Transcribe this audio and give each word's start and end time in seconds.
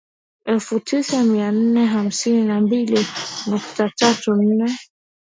elfu 0.45 0.79
tisa 0.79 1.23
mia 1.23 1.51
nne 1.51 1.85
hamsini 1.85 2.43
na 2.43 2.61
mbili 2.61 3.07
nukta 3.47 3.89
tatu 3.89 4.35
nne 4.35 4.77